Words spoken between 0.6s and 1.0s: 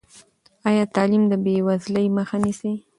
ایا